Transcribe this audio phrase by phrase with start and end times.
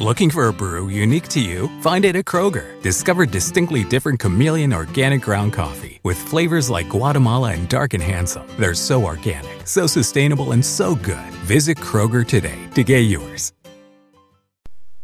[0.00, 1.70] Looking for a brew unique to you?
[1.80, 2.82] Find it at Kroger.
[2.82, 8.42] Discover distinctly different chameleon organic ground coffee with flavors like Guatemala and Dark and Handsome.
[8.58, 11.30] They're so organic, so sustainable, and so good.
[11.46, 13.52] Visit Kroger today to get yours.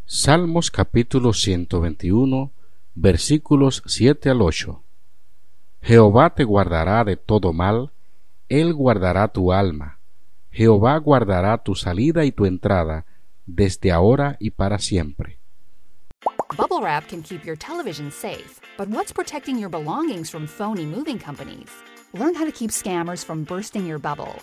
[0.05, 2.51] Salmos capítulo 121,
[2.93, 4.83] versículos 7 al 8.
[5.83, 7.93] Jehová te guardará de todo mal,
[8.49, 9.99] Él guardará tu alma.
[10.51, 13.05] Jehová guardará tu salida y tu entrada
[13.47, 15.37] desde ahora y para siempre.
[16.57, 21.17] Bubble wrap can keep your television safe, but what's protecting your belongings from phony moving
[21.17, 21.69] companies?
[22.13, 24.35] Learn how to keep scammers from bursting your bubble.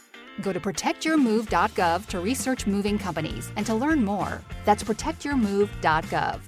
[0.43, 4.41] Go to protectyourmove.gov to research moving companies and to learn more.
[4.65, 6.41] That's protectyourmove.gov.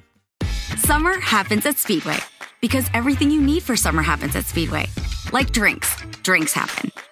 [0.78, 2.18] Summer happens at Speedway
[2.60, 4.86] because everything you need for summer happens at Speedway.
[5.32, 6.90] Like drinks, drinks happen.